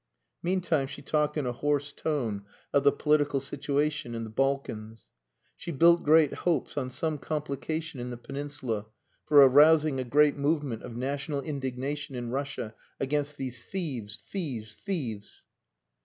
[0.41, 5.11] Meantime she talked in a hoarse tone of the political situation in the Balkans.
[5.55, 8.87] She built great hopes on some complication in the peninsula
[9.27, 15.45] for arousing a great movement of national indignation in Russia against "these thieves thieves thieves."